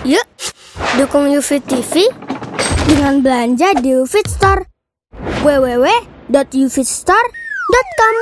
[0.00, 0.24] Yuk,
[0.96, 2.08] dukung UFIT TV
[2.88, 4.64] dengan belanja di UFIT Store.
[5.44, 8.16] www.ufitstore.com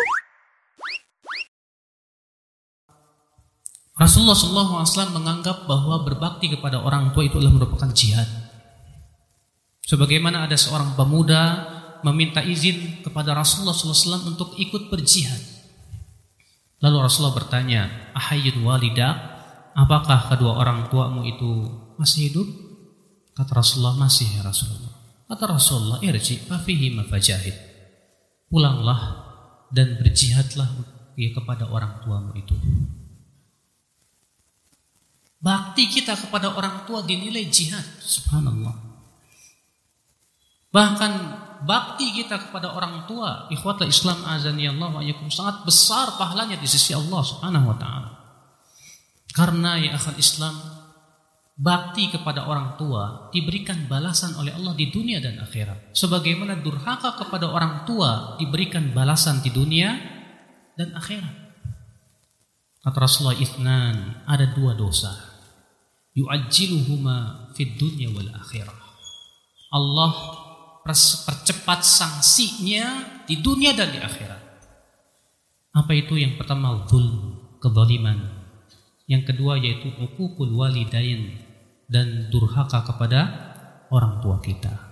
[3.95, 8.27] Rasulullah SAW menganggap bahwa berbakti kepada orang tua itu adalah merupakan jihad.
[9.87, 11.63] Sebagaimana ada seorang pemuda
[12.03, 15.39] meminta izin kepada Rasulullah SAW untuk ikut berjihad.
[16.83, 19.38] Lalu Rasulullah bertanya, Ahayun walida,
[19.79, 22.49] apakah kedua orang tuamu itu masih hidup?
[23.39, 24.91] Kata Rasulullah, masih ya Rasulullah.
[25.31, 27.55] Kata Rasulullah, irji fafihi mafajahid.
[28.51, 29.29] Pulanglah
[29.71, 30.67] dan berjihadlah
[31.15, 32.59] ya kepada orang tuamu itu.
[35.39, 38.75] Bakti kita kepada orang tua dinilai jihad, subhanallah.
[40.75, 41.13] Bahkan
[41.63, 46.91] bakti kita kepada orang tua, ikhwatul Islam azani Allah wa sangat besar pahalanya di sisi
[46.91, 48.18] Allah Subhanahu wa taala.
[49.39, 50.59] Karena ya akhal Islam,
[51.55, 55.95] bakti kepada orang tua diberikan balasan oleh Allah di dunia dan akhirat.
[55.95, 59.95] Sebagaimana durhaka kepada orang tua diberikan balasan di dunia
[60.75, 61.55] dan akhirat.
[62.83, 65.39] Kata Rasulullah Ithnan, ada dua dosa
[66.19, 68.75] yu'ajjiluhuma fid dunya wal akhirah.
[69.71, 70.13] Allah
[71.23, 74.43] percepat sanksinya di dunia dan di akhirat.
[75.77, 78.38] Apa itu yang pertama zulm, kezaliman.
[79.09, 81.41] Yang kedua yaitu hukukul walidain
[81.89, 83.21] dan durhaka kepada
[83.89, 84.89] orang tua kita.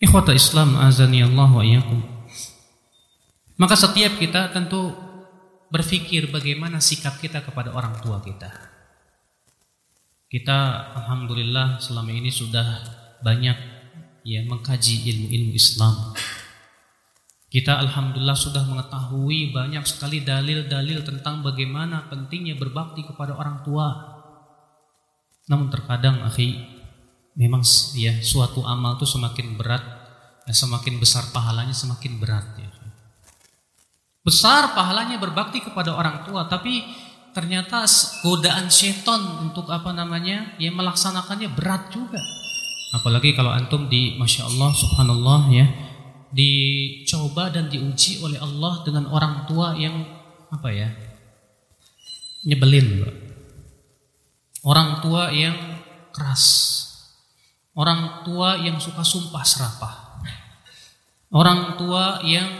[0.00, 2.00] Ikhwata Islam azani Allah wa iyyakum.
[3.60, 4.94] Maka setiap kita tentu
[5.68, 8.48] berpikir bagaimana sikap kita kepada orang tua kita.
[10.28, 12.64] Kita alhamdulillah selama ini sudah
[13.20, 13.58] banyak
[14.24, 16.14] ya mengkaji ilmu-ilmu Islam.
[17.48, 23.88] Kita alhamdulillah sudah mengetahui banyak sekali dalil-dalil tentang bagaimana pentingnya berbakti kepada orang tua.
[25.48, 26.60] Namun terkadang akhi
[27.40, 27.64] memang
[27.96, 29.80] ya suatu amal itu semakin berat,
[30.44, 32.68] ya, semakin besar pahalanya semakin berat ya.
[34.20, 36.84] Besar pahalanya berbakti kepada orang tua, tapi
[37.32, 37.88] ternyata
[38.20, 42.20] godaan seton untuk apa namanya, ya melaksanakannya berat juga.
[42.92, 45.64] Apalagi kalau antum di Masya Allah, Subhanallah ya,
[46.32, 50.04] dicoba dan diuji oleh Allah dengan orang tua yang
[50.52, 50.88] apa ya,
[52.44, 53.08] nyebelin.
[54.66, 55.54] Orang tua yang
[56.10, 56.44] keras,
[57.78, 59.94] orang tua yang suka sumpah serapah,
[61.30, 62.58] orang tua yang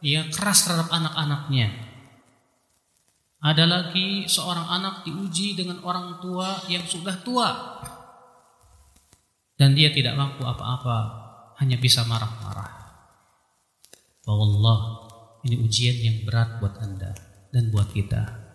[0.00, 1.68] ia keras terhadap anak-anaknya.
[3.42, 7.48] Ada lagi seorang anak diuji dengan orang tua yang sudah tua.
[9.56, 10.96] Dan dia tidak mampu apa-apa,
[11.60, 12.75] hanya bisa marah-marah.
[14.34, 14.78] Allah,
[15.46, 17.14] ini ujian yang berat buat Anda
[17.54, 18.46] dan buat kita.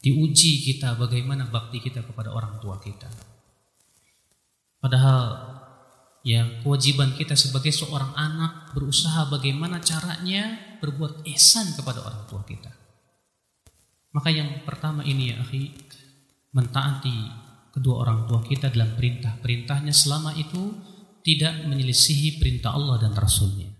[0.00, 3.10] Diuji kita bagaimana bakti kita kepada orang tua kita.
[4.80, 5.24] Padahal
[6.24, 12.72] ya kewajiban kita sebagai seorang anak berusaha bagaimana caranya berbuat ihsan kepada orang tua kita.
[14.16, 15.76] Maka yang pertama ini ya akhi,
[16.56, 17.18] mentaati
[17.76, 20.72] kedua orang tua kita dalam perintah-perintahnya selama itu
[21.20, 23.75] tidak menyelisihi perintah Allah dan Rasulnya.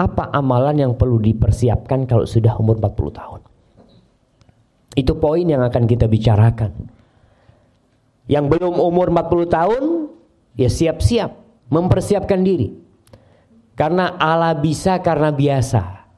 [0.00, 3.40] Apa amalan yang perlu dipersiapkan kalau sudah umur 40 tahun.
[4.96, 6.72] Itu poin yang akan kita bicarakan.
[8.24, 9.82] Yang belum umur 40 tahun,
[10.56, 11.36] ya siap-siap
[11.68, 12.72] mempersiapkan diri.
[13.76, 16.08] Karena Allah bisa karena biasa.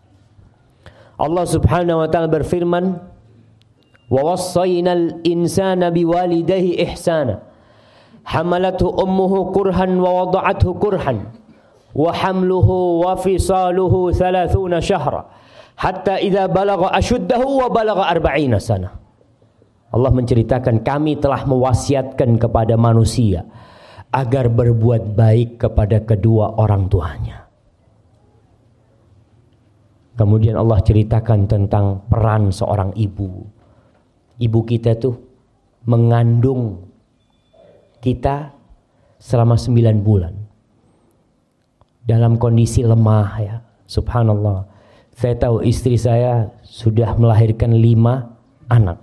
[1.19, 2.85] Allah Subhanahu wa taala berfirman,
[4.07, 7.43] "Wa wassaynal insana biwalidayhi ihsana."
[8.23, 9.99] Hamalathu ummuhu kurhan
[10.79, 11.42] kurhan
[11.93, 12.69] وحمله
[13.05, 15.23] hamluhu ثلاثون شهرا
[15.77, 18.91] حتى إذا بلغ idza وبلغ أربعين سنة
[19.93, 23.45] Allah menceritakan kami telah mewasiatkan kepada manusia
[24.09, 27.45] agar berbuat baik kepada kedua orang tuanya.
[30.17, 33.45] Kemudian Allah ceritakan tentang peran seorang ibu.
[34.41, 35.17] Ibu kita tuh
[35.85, 36.89] mengandung
[38.01, 38.53] kita
[39.21, 40.42] selama sembilan bulan
[42.07, 43.57] dalam kondisi lemah ya.
[43.87, 44.67] Subhanallah.
[45.13, 48.33] Saya tahu istri saya sudah melahirkan lima
[48.67, 48.99] anak.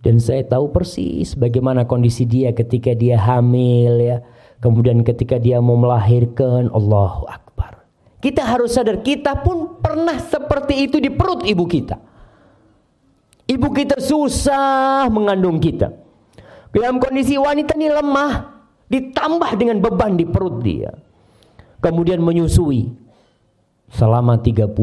[0.00, 4.18] Dan saya tahu persis bagaimana kondisi dia ketika dia hamil ya.
[4.60, 7.84] Kemudian ketika dia mau melahirkan, Allahu Akbar.
[8.20, 11.96] Kita harus sadar kita pun pernah seperti itu di perut ibu kita.
[13.48, 15.88] Ibu kita susah mengandung kita.
[16.70, 18.32] Dalam kondisi wanita ini lemah,
[18.92, 20.92] ditambah dengan beban di perut dia.
[21.80, 22.92] Kemudian menyusui
[23.88, 24.76] selama 30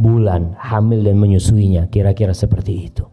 [0.00, 3.04] bulan hamil dan menyusuinya, kira-kira seperti itu.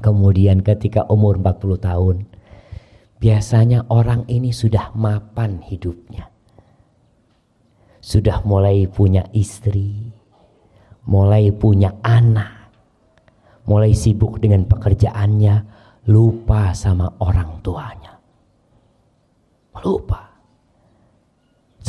[0.00, 2.16] Kemudian ketika umur 40 tahun,
[3.20, 6.32] biasanya orang ini sudah mapan hidupnya.
[8.00, 10.08] Sudah mulai punya istri,
[11.04, 12.72] mulai punya anak,
[13.68, 15.54] mulai sibuk dengan pekerjaannya,
[16.08, 18.16] lupa sama orang tuanya.
[19.84, 20.29] Lupa.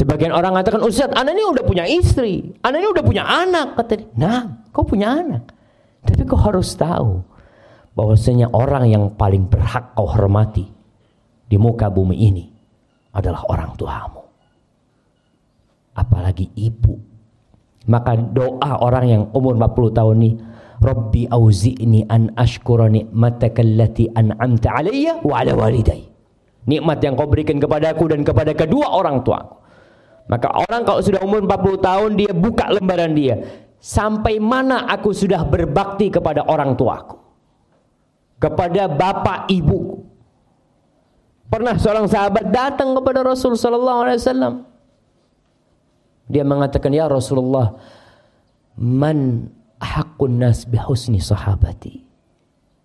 [0.02, 3.78] Sebagian orang mengatakan, Ustaz, anak ini udah punya istri, anak ini udah punya anak.
[3.78, 5.54] Kata dia, nah, kau punya anak.
[6.02, 7.22] Tapi kau harus tahu,
[7.94, 10.66] bahwasanya orang yang paling berhak kau hormati
[11.46, 12.50] di muka bumi ini
[13.14, 14.26] adalah orang tuamu.
[15.94, 16.98] Apalagi ibu.
[17.86, 20.32] Maka doa orang yang umur 40 tahun ini,
[20.82, 26.02] Rabbi auzi'ni an ashkura ni'mataka allati an'amta alayya wa ala walidai.
[26.66, 29.62] Nikmat yang kau berikan kepadaku dan kepada kedua orang tuaku.
[30.30, 33.40] Maka orang kalau sudah umur 40 tahun dia buka lembaran dia.
[33.82, 37.22] Sampai mana aku sudah berbakti kepada orang tuaku
[38.42, 40.02] kepada bapak ibu.
[41.46, 44.54] Pernah seorang sahabat datang kepada Rasul sallallahu alaihi wasallam.
[46.32, 47.78] Dia mengatakan, "Ya Rasulullah,
[48.80, 52.08] man haqqun nas bihusni sahabati?"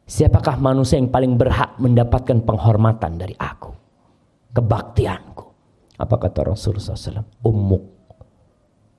[0.07, 3.75] Siapakah manusia yang paling berhak mendapatkan penghormatan dari aku?
[4.55, 5.46] Kebaktianku.
[5.97, 7.25] Apa kata Rasul SAW?
[7.41, 7.85] Ummuk.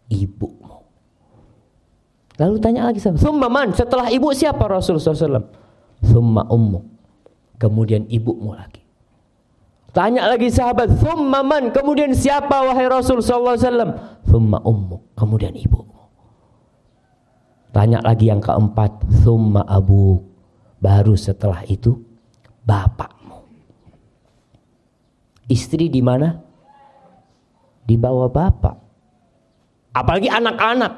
[0.10, 0.78] Ibumu.
[2.38, 3.74] Lalu tanya lagi sama, Summa man?
[3.74, 5.42] Setelah ibu siapa Rasul SAW?
[6.06, 6.86] Thumma ummuk.
[7.58, 8.86] Kemudian ibumu lagi.
[9.90, 11.74] Tanya lagi sahabat, Thumma man?
[11.74, 13.92] Kemudian siapa wahai Rasul sallallahu alaihi wasallam?
[14.30, 15.02] Thumma ummuk.
[15.18, 15.98] Kemudian ibumu.
[17.74, 20.22] Tanya lagi yang keempat, Thumma abu.
[20.78, 21.98] Baru setelah itu
[22.62, 23.50] bapakmu.
[25.50, 26.47] Istri di mana?
[27.88, 28.75] Di bawah bapak.
[29.95, 30.94] Apalagi anak-anak.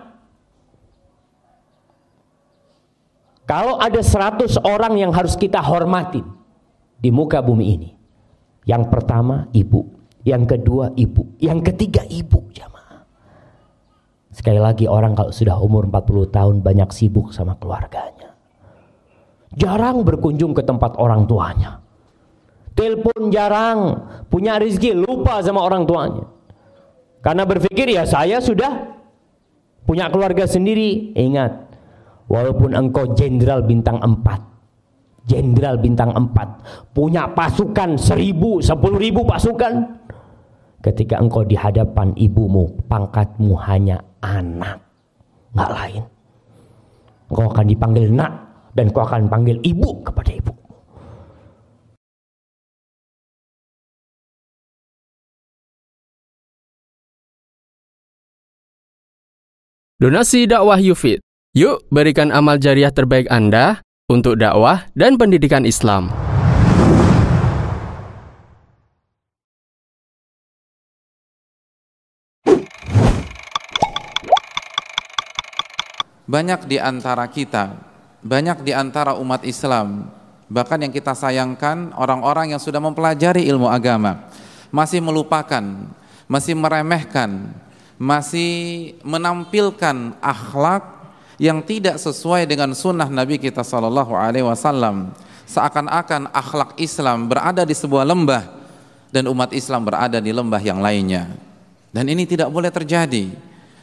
[3.46, 6.22] Kalau ada 100 orang yang harus kita hormati
[6.98, 7.90] di muka bumi ini.
[8.68, 9.90] Yang pertama ibu,
[10.22, 13.02] yang kedua ibu, yang ketiga ibu jamaah.
[14.30, 18.38] Sekali lagi orang kalau sudah umur 40 tahun banyak sibuk sama keluarganya.
[19.58, 21.82] Jarang berkunjung ke tempat orang tuanya.
[22.78, 26.39] Telepon jarang, punya rezeki lupa sama orang tuanya.
[27.20, 28.96] Karena berpikir ya saya sudah
[29.84, 31.12] punya keluarga sendiri.
[31.20, 31.70] Ingat,
[32.30, 39.98] Walaupun engkau jenderal bintang 4 Jenderal bintang 4 Punya pasukan seribu, sepuluh ribu pasukan
[40.86, 44.78] Ketika engkau di hadapan ibumu Pangkatmu hanya anak
[45.58, 46.04] Nggak lain
[47.34, 48.32] Engkau akan dipanggil nak
[48.78, 50.54] Dan kau akan panggil ibu kepada ibu
[60.00, 61.20] Donasi dakwah Yufid
[61.52, 66.08] Yuk berikan amal jariah terbaik Anda untuk dakwah dan pendidikan Islam.
[76.32, 77.76] Banyak di antara kita,
[78.24, 80.08] banyak di antara umat Islam,
[80.48, 84.32] bahkan yang kita sayangkan orang-orang yang sudah mempelajari ilmu agama
[84.72, 85.92] masih melupakan,
[86.32, 87.52] masih meremehkan,
[88.00, 95.12] masih menampilkan akhlak yang tidak sesuai dengan sunnah Nabi kita Shallallahu Alaihi Wasallam.
[95.44, 98.48] Seakan-akan akhlak Islam berada di sebuah lembah
[99.12, 101.28] dan umat Islam berada di lembah yang lainnya.
[101.92, 103.34] Dan ini tidak boleh terjadi.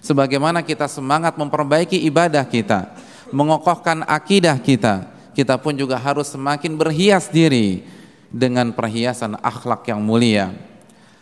[0.01, 2.95] Sebagaimana kita semangat memperbaiki ibadah kita
[3.35, 7.83] mengokohkan akidah kita kita pun juga harus semakin berhias diri
[8.31, 10.55] dengan perhiasan akhlak yang mulia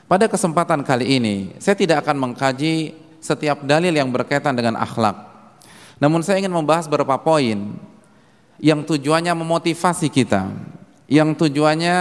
[0.05, 5.17] pada kesempatan kali ini saya tidak akan mengkaji setiap dalil yang berkaitan dengan akhlak.
[5.97, 7.73] Namun saya ingin membahas beberapa poin.
[8.61, 10.47] Yang tujuannya memotivasi kita,
[11.11, 11.99] yang tujuannya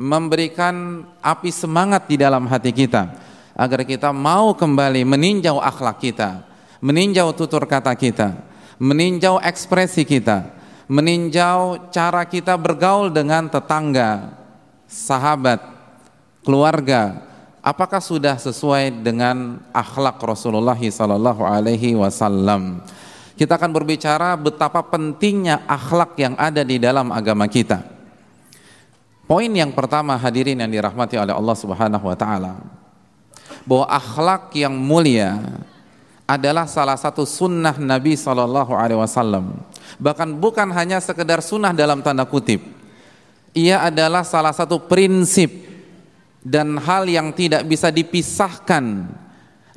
[0.00, 3.12] memberikan api semangat di dalam hati kita.
[3.52, 6.48] Agar kita mau kembali meninjau akhlak kita,
[6.80, 8.32] meninjau tutur kata kita,
[8.80, 10.48] meninjau ekspresi kita,
[10.88, 14.32] meninjau cara kita bergaul dengan tetangga,
[14.88, 15.71] sahabat,
[16.42, 17.22] keluarga,
[17.62, 22.82] apakah sudah sesuai dengan akhlak Rasulullah sallallahu alaihi wasallam.
[23.32, 27.80] Kita akan berbicara betapa pentingnya akhlak yang ada di dalam agama kita.
[29.24, 32.60] Poin yang pertama hadirin yang dirahmati oleh Allah Subhanahu wa taala
[33.64, 35.40] bahwa akhlak yang mulia
[36.28, 39.56] adalah salah satu sunnah Nabi Shallallahu Alaihi Wasallam.
[39.96, 42.62] Bahkan bukan hanya sekedar sunnah dalam tanda kutip,
[43.52, 45.71] ia adalah salah satu prinsip
[46.42, 49.06] dan hal yang tidak bisa dipisahkan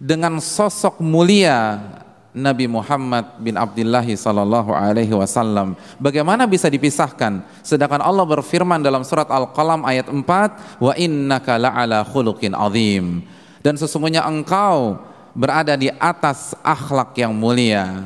[0.02, 1.78] dengan sosok mulia
[2.36, 5.80] Nabi Muhammad bin Abdullah sallallahu alaihi wasallam.
[5.96, 7.48] Bagaimana bisa dipisahkan?
[7.64, 13.24] Sedangkan Allah berfirman dalam surat Al-Qalam ayat 4, "Wa innaka la'ala khuluqin azim."
[13.64, 15.00] Dan sesungguhnya engkau
[15.32, 18.04] berada di atas akhlak yang mulia.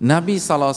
[0.00, 0.72] Nabi SAW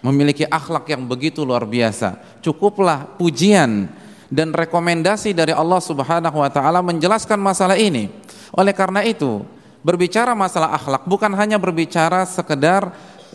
[0.00, 2.40] memiliki akhlak yang begitu luar biasa.
[2.40, 3.90] Cukuplah pujian
[4.28, 8.12] dan rekomendasi dari Allah Subhanahu wa taala menjelaskan masalah ini.
[8.52, 9.44] Oleh karena itu,
[9.80, 12.92] berbicara masalah akhlak bukan hanya berbicara sekedar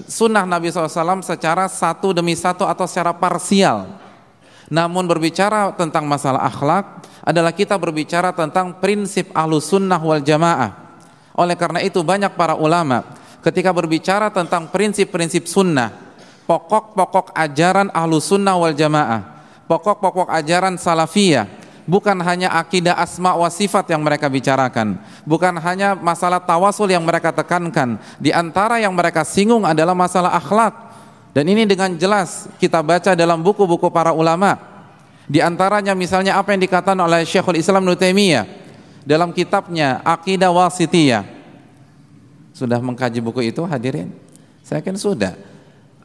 [0.10, 3.90] sunnah Nabi SAW secara satu demi satu atau secara parsial.
[4.70, 10.98] Namun berbicara tentang masalah akhlak adalah kita berbicara tentang prinsip ahlu sunnah wal jamaah.
[11.34, 13.02] Oleh karena itu banyak para ulama
[13.44, 15.92] ketika berbicara tentang prinsip-prinsip sunnah,
[16.48, 19.33] pokok-pokok ajaran ahlu sunnah wal jamaah,
[19.68, 21.48] pokok-pokok ajaran salafiyah,
[21.84, 27.32] bukan hanya akidah asma wa sifat yang mereka bicarakan, bukan hanya masalah tawasul yang mereka
[27.36, 28.00] tekankan.
[28.20, 30.96] Di antara yang mereka singgung adalah masalah akhlak.
[31.34, 34.54] Dan ini dengan jelas kita baca dalam buku-buku para ulama.
[35.26, 38.46] Di antaranya misalnya apa yang dikatakan oleh Syekhul Islam Ibnu Taimiyah
[39.02, 41.26] dalam kitabnya Aqidah Wasitiyah.
[42.54, 44.14] Sudah mengkaji buku itu hadirin?
[44.62, 45.34] Saya kan sudah.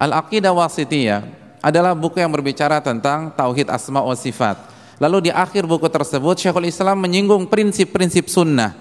[0.00, 5.86] Al-Aqidah Wasitiyah adalah buku yang berbicara tentang tauhid asma wa sifat Lalu di akhir buku
[5.86, 8.74] tersebut Syekhul Islam menyinggung prinsip-prinsip sunnah,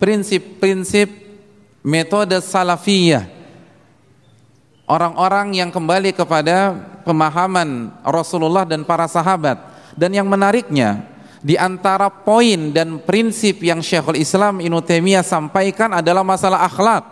[0.00, 1.12] prinsip-prinsip
[1.84, 3.28] metode salafiyah.
[4.88, 6.72] Orang-orang yang kembali kepada
[7.04, 9.60] pemahaman Rasulullah dan para sahabat.
[9.92, 11.04] Dan yang menariknya,
[11.44, 17.04] di antara poin dan prinsip yang Syekhul Islam Ibnu Taimiyah sampaikan adalah masalah akhlak.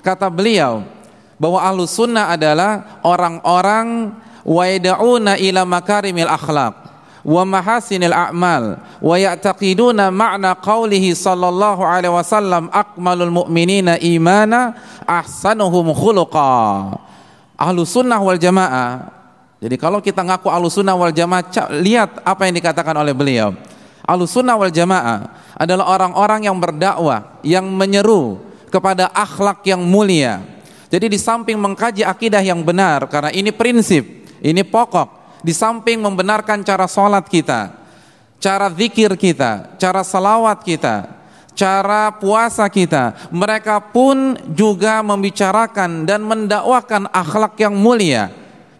[0.00, 0.88] Kata beliau
[1.36, 6.84] bahwa ahlu sunnah adalah orang-orang waidauna ila makarimil akhlak
[7.24, 14.76] wa mahasinil a'mal wa ya'taqiduna ma'na qawlihi sallallahu alaihi wasallam akmalul mu'minina imana
[15.08, 16.92] ahsanuhum khuluqa.
[17.56, 19.08] Ahlu sunnah wal jamaah.
[19.64, 23.56] Jadi kalau kita ngaku ahlu sunnah wal jamaah lihat apa yang dikatakan oleh beliau.
[24.04, 28.36] Ahlu sunnah wal jamaah adalah orang-orang yang berdakwah yang menyeru
[28.68, 30.44] kepada akhlak yang mulia.
[30.92, 36.60] Jadi di samping mengkaji akidah yang benar karena ini prinsip ini pokok di samping membenarkan
[36.60, 37.72] cara sholat kita,
[38.36, 41.08] cara zikir kita, cara salawat kita,
[41.56, 48.28] cara puasa kita, mereka pun juga membicarakan dan mendakwakan akhlak yang mulia.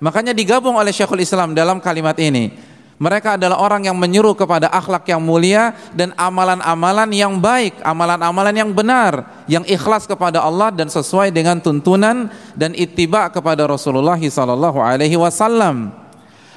[0.04, 2.52] Makanya digabung oleh Syekhul Islam dalam kalimat ini.
[2.94, 8.70] Mereka adalah orang yang menyuruh kepada akhlak yang mulia dan amalan-amalan yang baik, amalan-amalan yang
[8.70, 15.18] benar, yang ikhlas kepada Allah dan sesuai dengan tuntunan dan ittiba kepada Rasulullah sallallahu alaihi
[15.18, 15.90] wasallam.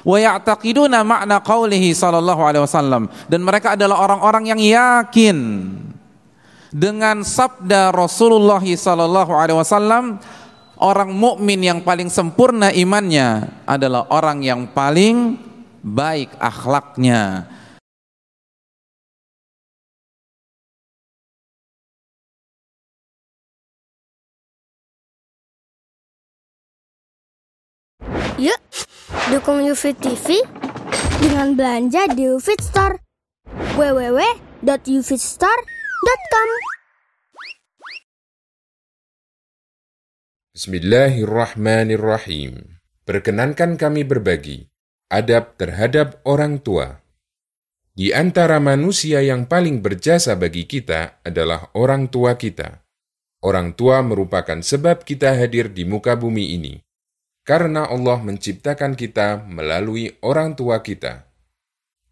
[0.06, 3.10] Wa ya'taqiduna makna qaulihi sallallahu alaihi wasallam.
[3.26, 5.36] Dan mereka adalah orang-orang yang yakin
[6.70, 10.22] dengan sabda Rasulullah sallallahu alaihi wasallam
[10.78, 15.48] orang mukmin yang paling sempurna imannya adalah orang yang paling
[15.88, 17.48] baik akhlaknya
[28.38, 28.62] Yuk,
[29.34, 30.38] dukung UFIT TV
[31.18, 33.02] dengan belanja di UFIT Store.
[33.74, 36.48] www.ufitstore.com
[40.54, 42.78] Bismillahirrahmanirrahim.
[43.02, 44.67] Perkenankan kami berbagi
[45.08, 47.04] adab terhadap orang tua.
[47.92, 52.86] Di antara manusia yang paling berjasa bagi kita adalah orang tua kita.
[53.42, 56.74] Orang tua merupakan sebab kita hadir di muka bumi ini
[57.48, 61.32] karena Allah menciptakan kita melalui orang tua kita.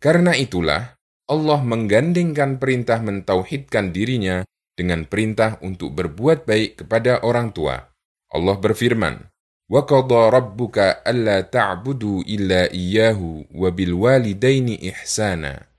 [0.00, 0.96] Karena itulah,
[1.28, 7.84] Allah menggandengkan perintah mentauhidkan dirinya dengan perintah untuk berbuat baik kepada orang tua.
[8.32, 9.28] Allah berfirman,
[9.71, 10.77] وَقَضَى رَبُّكَ
[11.07, 13.19] أَلَّا تَعْبُدُوا إِلَّا إِيَّهُ
[13.55, 15.71] وَبِالْوَالِدَيْنِ إِحْسَانًا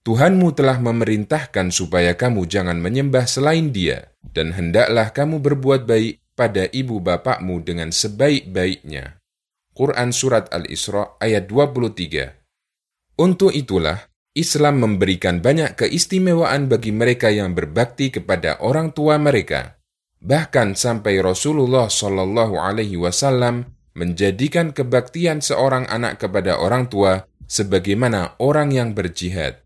[0.00, 6.68] Tuhanmu telah memerintahkan supaya kamu jangan menyembah selain dia, dan hendaklah kamu berbuat baik pada
[6.72, 9.20] ibu bapakmu dengan sebaik-baiknya.
[9.76, 18.12] Quran Surat Al-Isra ayat 23 Untuk itulah, Islam memberikan banyak keistimewaan bagi mereka yang berbakti
[18.12, 19.73] kepada orang tua mereka.
[20.25, 28.73] Bahkan sampai Rasulullah Shallallahu Alaihi Wasallam menjadikan kebaktian seorang anak kepada orang tua sebagaimana orang
[28.73, 29.61] yang berjihad.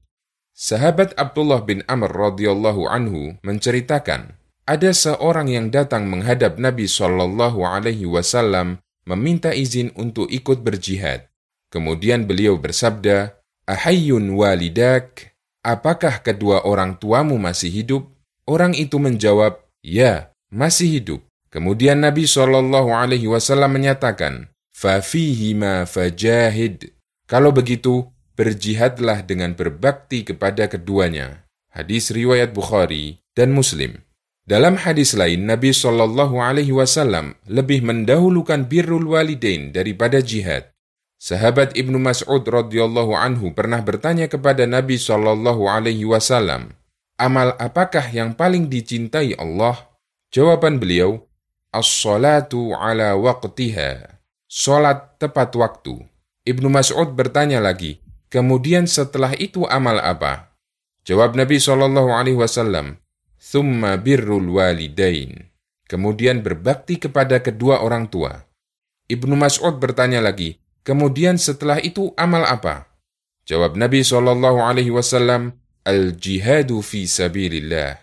[0.52, 4.36] Sahabat Abdullah bin Amr radhiyallahu anhu menceritakan,
[4.68, 11.32] ada seorang yang datang menghadap Nabi Shallallahu Alaihi Wasallam meminta izin untuk ikut berjihad.
[11.72, 15.32] Kemudian beliau bersabda, Ahayun walidak,
[15.64, 18.12] apakah kedua orang tuamu masih hidup?
[18.44, 21.22] Orang itu menjawab, ya, masih hidup.
[21.50, 26.94] Kemudian Nabi Shallallahu Alaihi Wasallam menyatakan, "Fafihima fajahid."
[27.26, 31.46] Kalau begitu, berjihadlah dengan berbakti kepada keduanya.
[31.74, 34.06] Hadis riwayat Bukhari dan Muslim.
[34.46, 40.74] Dalam hadis lain, Nabi Shallallahu Alaihi Wasallam lebih mendahulukan birrul walidain daripada jihad.
[41.20, 46.80] Sahabat Ibnu Mas'ud radhiyallahu anhu pernah bertanya kepada Nabi Shallallahu alaihi wasallam,
[47.20, 49.89] "Amal apakah yang paling dicintai Allah?"
[50.30, 51.26] Jawaban beliau,
[51.74, 56.10] "As-salatu ala waqtiha." Salat tepat waktu.
[56.46, 58.02] Ibnu Mas'ud bertanya lagi,
[58.34, 60.54] "Kemudian setelah itu amal apa?"
[61.06, 62.98] Jawab Nabi Shallallahu alaihi wasallam,
[63.38, 65.54] "Thumma birrul walidain."
[65.90, 68.46] Kemudian berbakti kepada kedua orang tua.
[69.10, 72.90] Ibnu Mas'ud bertanya lagi, Kemudian setelah itu amal apa?
[73.46, 78.00] Jawab Nabi Shallallahu Alaihi Wasallam, al jihadu fi sabilillah.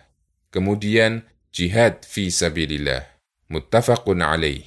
[0.55, 1.27] Kemudian
[1.57, 3.17] jihad fi sabilillah.
[3.49, 4.61] Muttafaqun alaih.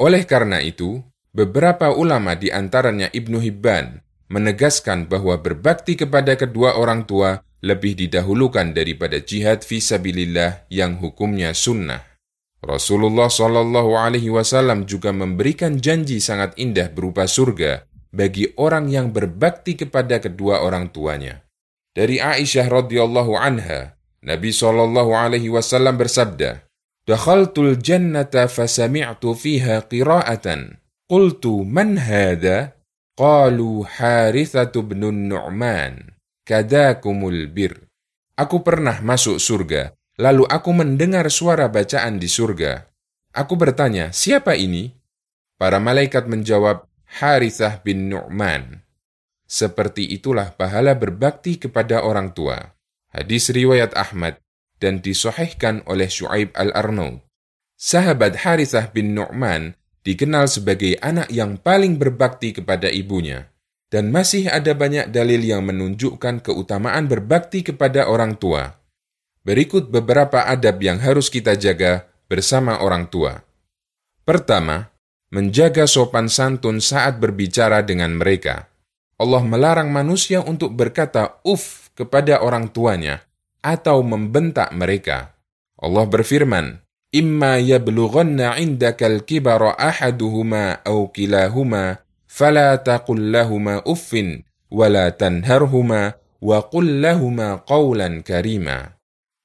[0.00, 1.04] Oleh karena itu,
[1.36, 4.00] beberapa ulama di antaranya Ibnu Hibban
[4.32, 11.52] menegaskan bahwa berbakti kepada kedua orang tua lebih didahulukan daripada jihad fi sabilillah yang hukumnya
[11.52, 12.00] sunnah.
[12.64, 17.84] Rasulullah Shallallahu Alaihi Wasallam juga memberikan janji sangat indah berupa surga
[18.16, 21.44] bagi orang yang berbakti kepada kedua orang tuanya.
[21.92, 23.97] Dari Aisyah radhiyallahu anha,
[24.28, 26.68] Nabi Shallallahu Alaihi Wasallam bersabda,
[27.08, 30.76] "Dakhaltul jannata fasami'tu fiha qira'atan.
[31.08, 32.76] Qultu man hada?
[33.16, 36.12] Qalu Harithatu bin Nu'man.
[36.44, 37.88] Kadakumul bir."
[38.36, 42.90] Aku pernah masuk surga Lalu aku mendengar suara bacaan di surga.
[43.30, 44.90] Aku bertanya, siapa ini?
[45.54, 46.90] Para malaikat menjawab,
[47.22, 48.82] Harithah bin Nu'man.
[49.46, 52.58] Seperti itulah pahala berbakti kepada orang tua.
[53.08, 54.36] Hadis riwayat Ahmad
[54.78, 57.24] dan disohhkan oleh Shu'aib al-Arnaud.
[57.78, 63.48] Sahabat Harithah bin Nu'man dikenal sebagai anak yang paling berbakti kepada ibunya.
[63.88, 68.76] Dan masih ada banyak dalil yang menunjukkan keutamaan berbakti kepada orang tua.
[69.48, 73.40] Berikut beberapa adab yang harus kita jaga bersama orang tua.
[74.28, 74.92] Pertama,
[75.32, 78.68] menjaga sopan santun saat berbicara dengan mereka.
[79.16, 83.26] Allah melarang manusia untuk berkata "uf" kepada orang tuanya
[83.58, 85.34] atau membentak mereka.
[85.82, 86.78] Allah berfirman,
[87.10, 96.58] "Imma yablughanna 'indaka al-kibara ahaduhuma aw kilahuma fala taqul lahumā uffin wa la tanharhuma wa
[96.70, 98.94] qul lahumā qawlan karima."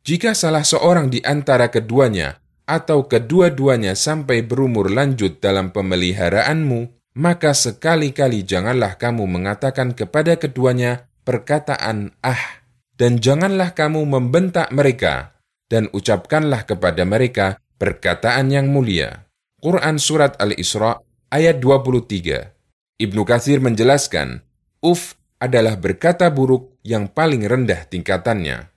[0.06, 2.38] Jika salah seorang di antara keduanya
[2.68, 12.16] atau kedua-duanya sampai berumur lanjut dalam pemeliharaanmu, maka sekali-kali janganlah kamu mengatakan kepada keduanya perkataan
[12.22, 12.64] ah,
[13.00, 15.40] dan janganlah kamu membentak mereka,
[15.72, 19.28] dan ucapkanlah kepada mereka perkataan yang mulia.
[19.64, 21.00] Quran Surat Al-Isra
[21.32, 24.46] ayat 23 Ibnu Kathir menjelaskan,
[24.86, 28.72] uf adalah berkata buruk yang paling rendah tingkatannya.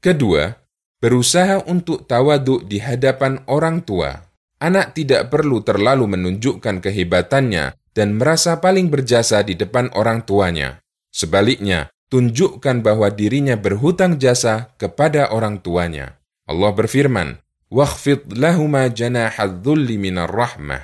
[0.00, 0.50] Kedua,
[0.98, 4.16] berusaha untuk tawaduk di hadapan orang tua.
[4.60, 10.82] Anak tidak perlu terlalu menunjukkan kehebatannya dan merasa paling berjasa di depan orang tuanya.
[11.10, 16.18] Sebaliknya, tunjukkan bahwa dirinya berhutang jasa kepada orang tuanya.
[16.46, 17.38] Allah berfirman,
[17.70, 20.82] "Wakhfid lahuma janahadz-dzulli minar rahmah."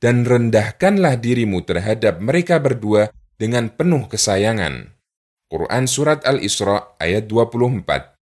[0.00, 3.08] Dan rendahkanlah dirimu terhadap mereka berdua
[3.40, 4.92] dengan penuh kesayangan.
[5.48, 8.16] Quran surat Al-Isra ayat 24.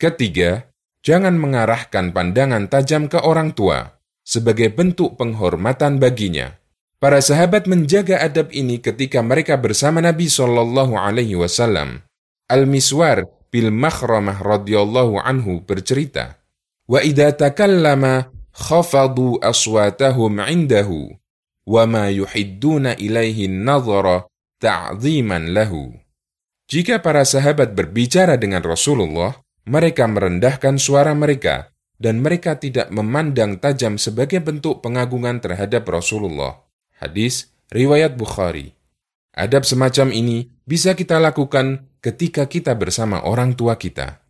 [0.00, 0.70] Ketiga,
[1.06, 6.59] jangan mengarahkan pandangan tajam ke orang tua sebagai bentuk penghormatan baginya.
[7.00, 12.04] Para sahabat menjaga adab ini ketika mereka bersama Nabi Shallallahu Alaihi Wasallam.
[12.44, 16.36] Al Miswar bil Makhramah radhiyallahu anhu bercerita,
[16.84, 21.16] Wa idha takallama khafadu aswatahum indahu,
[21.64, 24.28] wa ma yuhidduna ilaihi nazara
[24.60, 25.96] ta'ziman lahu.
[26.68, 33.96] Jika para sahabat berbicara dengan Rasulullah, mereka merendahkan suara mereka, dan mereka tidak memandang tajam
[33.96, 36.69] sebagai bentuk pengagungan terhadap Rasulullah.
[37.00, 38.76] Hadis Riwayat Bukhari
[39.32, 44.20] Adab semacam ini bisa kita lakukan ketika kita bersama orang tua kita.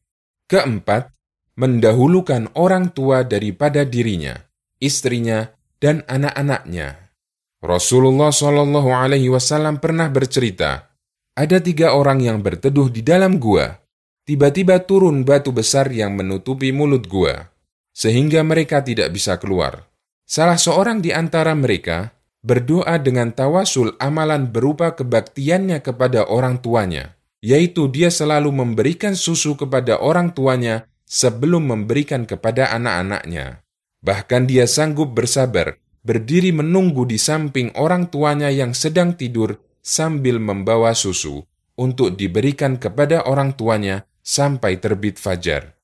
[0.46, 1.10] Keempat,
[1.58, 4.38] mendahulukan orang tua daripada dirinya,
[4.78, 5.50] istrinya,
[5.82, 7.10] dan anak-anaknya.
[7.58, 10.94] Rasulullah Shallallahu Alaihi Wasallam pernah bercerita,
[11.34, 13.82] ada tiga orang yang berteduh di dalam gua.
[14.22, 17.50] Tiba-tiba turun batu besar yang menutupi mulut gua,
[17.90, 19.90] sehingga mereka tidak bisa keluar.
[20.22, 27.88] Salah seorang di antara mereka berdoa dengan tawasul amalan berupa kebaktiannya kepada orang tuanya yaitu
[27.88, 33.64] dia selalu memberikan susu kepada orang tuanya sebelum memberikan kepada anak-anaknya.
[34.00, 40.92] Bahkan dia sanggup bersabar, berdiri menunggu di samping orang tuanya yang sedang tidur sambil membawa
[40.92, 41.44] susu
[41.76, 45.76] untuk diberikan kepada orang tuanya sampai terbit fajar.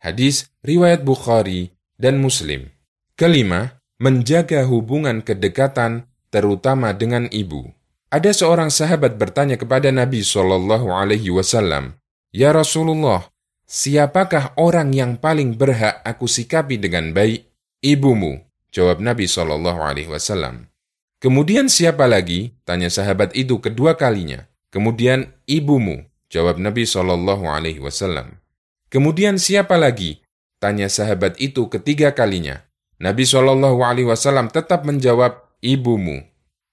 [0.00, 2.72] Hadis riwayat Bukhari dan Muslim.
[3.14, 7.70] Kelima, menjaga hubungan kedekatan terutama dengan ibu.
[8.10, 11.94] Ada seorang sahabat bertanya kepada Nabi Shallallahu Alaihi Wasallam,
[12.34, 13.30] Ya Rasulullah,
[13.62, 17.46] siapakah orang yang paling berhak aku sikapi dengan baik?
[17.78, 18.42] Ibumu,
[18.74, 20.66] jawab Nabi Shallallahu Alaihi Wasallam.
[21.22, 22.58] Kemudian siapa lagi?
[22.66, 24.50] Tanya sahabat itu kedua kalinya.
[24.74, 28.42] Kemudian ibumu, jawab Nabi Shallallahu Alaihi Wasallam.
[28.90, 30.26] Kemudian siapa lagi?
[30.58, 32.66] Tanya sahabat itu ketiga kalinya.
[33.02, 36.22] Nabi Shallallahu Alaihi Wasallam tetap menjawab ibumu.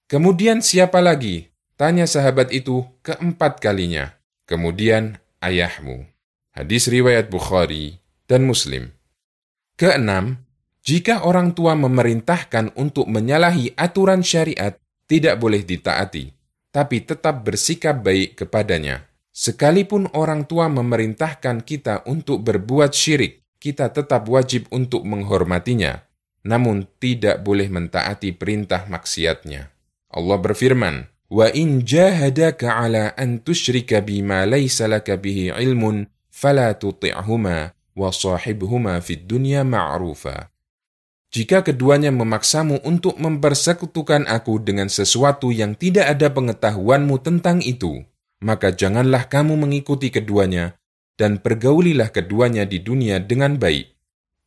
[0.06, 1.50] Kemudian siapa lagi?
[1.74, 4.14] Tanya sahabat itu keempat kalinya.
[4.46, 6.06] Kemudian ayahmu.
[6.54, 7.98] Hadis riwayat Bukhari
[8.30, 8.94] dan Muslim.
[9.74, 10.46] Keenam,
[10.86, 14.78] jika orang tua memerintahkan untuk menyalahi aturan syariat,
[15.10, 16.30] tidak boleh ditaati,
[16.70, 19.02] tapi tetap bersikap baik kepadanya.
[19.34, 26.09] Sekalipun orang tua memerintahkan kita untuk berbuat syirik, kita tetap wajib untuk menghormatinya,
[26.46, 29.72] namun tidak boleh mentaati perintah maksiatnya.
[30.10, 37.76] Allah berfirman, "Wa in jahadaka 'ala an tusyrika bima laysa laka bihi 'ilmun fala tuti'huma
[37.76, 40.50] wa sahibhuma fid dunya ma'rufa."
[41.30, 48.02] Jika keduanya memaksamu untuk mempersekutukan aku dengan sesuatu yang tidak ada pengetahuanmu tentang itu,
[48.42, 50.74] maka janganlah kamu mengikuti keduanya
[51.14, 53.94] dan pergaulilah keduanya di dunia dengan baik.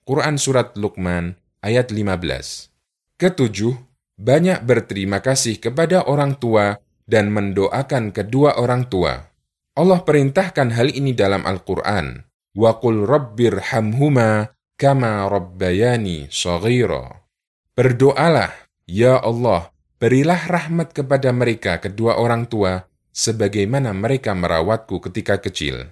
[0.03, 2.69] Quran Surat Luqman ayat 15
[3.17, 3.73] Ketujuh,
[4.19, 9.32] banyak berterima kasih kepada orang tua dan mendoakan kedua orang tua.
[9.73, 12.21] Allah perintahkan hal ini dalam Al-Quran.
[12.54, 17.26] Wa qul rabbirhamhuma kama rabbayani saghira.
[17.73, 18.54] Berdoalah,
[18.86, 25.89] Ya Allah, berilah rahmat kepada mereka kedua orang tua, sebagaimana mereka merawatku ketika kecil.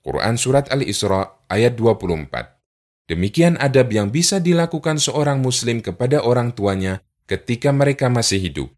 [0.00, 2.57] Quran Surat Al-Isra ayat 24
[3.08, 8.68] Demikian adab yang bisa dilakukan seorang muslim kepada orang tuanya ketika mereka masih hidup.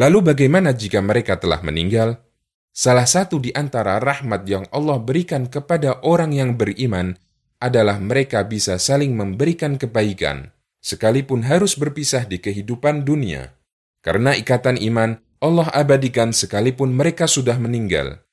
[0.00, 2.24] Lalu bagaimana jika mereka telah meninggal?
[2.72, 7.16] Salah satu di antara rahmat yang Allah berikan kepada orang yang beriman
[7.60, 10.52] adalah mereka bisa saling memberikan kebaikan,
[10.84, 13.56] sekalipun harus berpisah di kehidupan dunia.
[14.04, 18.24] Karena ikatan iman, Allah abadikan sekalipun mereka sudah meninggal.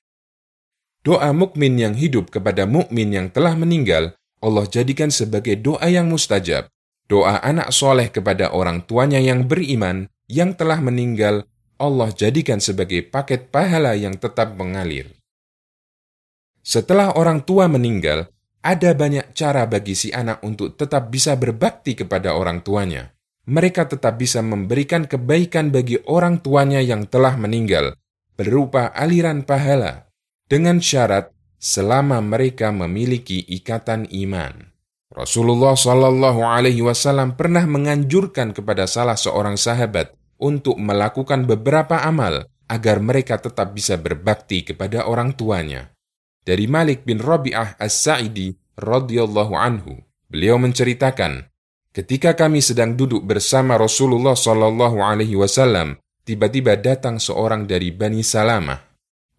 [1.04, 6.68] Doa mukmin yang hidup kepada mukmin yang telah meninggal, Allah jadikan sebagai doa yang mustajab
[7.08, 11.46] doa anak soleh kepada orang tuanya yang beriman yang telah meninggal,
[11.78, 15.12] Allah jadikan sebagai paket pahala yang tetap mengalir.
[16.64, 18.32] Setelah orang tua meninggal,
[18.64, 23.12] ada banyak cara bagi si anak untuk tetap bisa berbakti kepada orang tuanya.
[23.44, 28.00] Mereka tetap bisa memberikan kebaikan bagi orang tuanya yang telah meninggal,
[28.40, 30.08] berupa aliran pahala,
[30.48, 31.33] dengan syarat
[31.63, 34.76] selama mereka memiliki ikatan iman.
[35.15, 40.12] Rasulullah Shallallahu Alaihi Wasallam pernah menganjurkan kepada salah seorang sahabat
[40.43, 45.95] untuk melakukan beberapa amal agar mereka tetap bisa berbakti kepada orang tuanya.
[46.43, 51.47] Dari Malik bin Rabi'ah As-Sa'idi radhiyallahu anhu, beliau menceritakan,
[51.95, 55.95] ketika kami sedang duduk bersama Rasulullah Shallallahu Alaihi Wasallam,
[56.28, 58.82] tiba-tiba datang seorang dari Bani Salamah.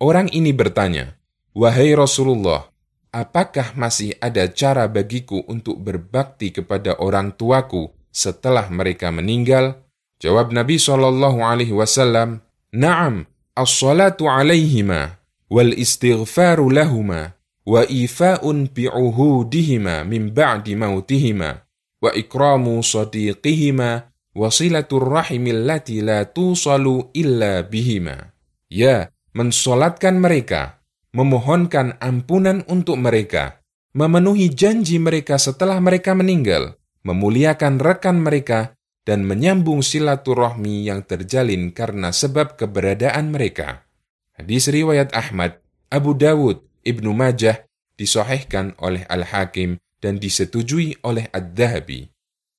[0.00, 1.18] Orang ini bertanya,
[1.54, 2.66] Wahai Rasulullah,
[3.14, 9.78] apakah masih ada cara bagiku untuk berbakti kepada orang tuaku setelah mereka meninggal?
[10.18, 12.42] Jawab Nabi Shallallahu Alaihi Wasallam,
[12.74, 21.62] Naam, as-salatu alaihima, wal istighfaru lahuma, wa ifa'un bi'uhudihima min ba'di mautihima,
[22.02, 28.34] wa ikramu sadiqihima, wa silatur rahimillati la tusalu illa bihima.
[28.66, 30.82] Ya, mensolatkan mereka,
[31.14, 33.62] memohonkan ampunan untuk mereka,
[33.94, 36.74] memenuhi janji mereka setelah mereka meninggal,
[37.06, 38.74] memuliakan rekan mereka,
[39.06, 43.86] dan menyambung silaturahmi yang terjalin karena sebab keberadaan mereka.
[44.34, 47.62] Hadis riwayat Ahmad, Abu Dawud, Ibnu Majah,
[47.94, 52.10] disohhkan oleh Al-Hakim dan disetujui oleh Ad-Dhahabi.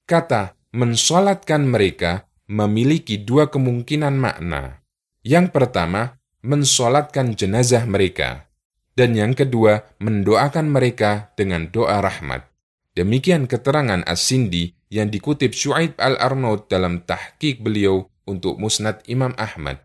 [0.08, 4.86] Kata mensolatkan mereka memiliki dua kemungkinan makna.
[5.26, 8.46] Yang pertama, mensolatkan jenazah mereka.
[8.96, 12.48] Dan yang kedua, mendoakan mereka dengan doa rahmat.
[12.96, 19.84] Demikian keterangan As-Sindi yang dikutip Shu'aib al-Arnaud dalam tahqiq beliau untuk musnad Imam Ahmad.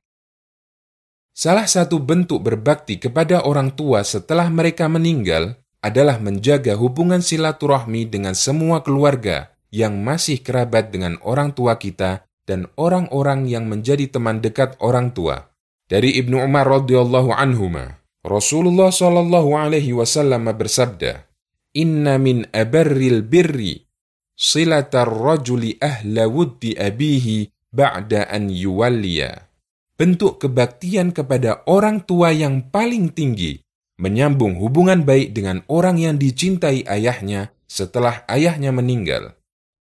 [1.35, 8.39] Salah satu bentuk berbakti kepada orang tua setelah mereka meninggal adalah menjaga hubungan silaturahmi dengan
[8.39, 14.79] semua keluarga yang masih kerabat dengan orang tua kita dan orang-orang yang menjadi teman dekat
[14.79, 15.50] orang tua.
[15.91, 21.27] Dari Ibnu Umar radhiyallahu anhuma, Rasulullah shallallahu alaihi wasallam bersabda,
[21.75, 23.91] "Inna min abarril birri
[24.39, 29.51] silatar rajuli ahla wuddi abihi ba'da an yuwalliya."
[29.99, 33.59] Bentuk kebaktian kepada orang tua yang paling tinggi
[33.99, 39.35] menyambung hubungan baik dengan orang yang dicintai ayahnya setelah ayahnya meninggal.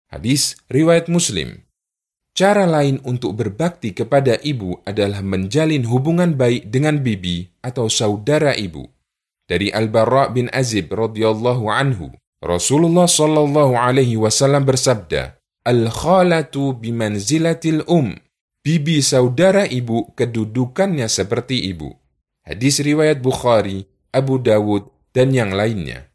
[0.05, 1.64] Hadis riwayat Muslim.
[2.35, 8.83] Cara lain untuk berbakti kepada ibu adalah menjalin hubungan baik dengan bibi atau saudara ibu.
[9.47, 12.11] Dari Al-Bara bin Azib radhiyallahu anhu,
[12.43, 18.11] Rasulullah sallallahu alaihi wasallam bersabda, "Al-khalatu bimanzilatil um."
[18.65, 21.93] Bibi saudara ibu kedudukannya seperti ibu.
[22.43, 26.07] Hadis riwayat Bukhari Abu Dawud, dan yang lainnya.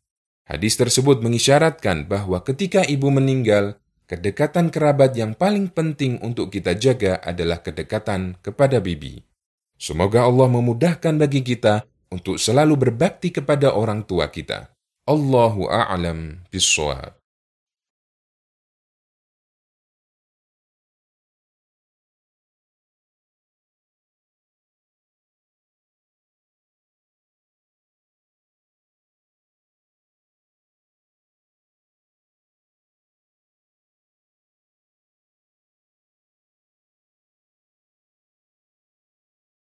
[0.49, 3.77] Hadis tersebut mengisyaratkan bahwa ketika ibu meninggal,
[4.11, 9.23] kedekatan kerabat yang paling penting untuk kita jaga adalah kedekatan kepada bibi.
[9.79, 14.75] Semoga Allah memudahkan bagi kita untuk selalu berbakti kepada orang tua kita.
[15.07, 17.20] Allahu a'lam bishawab.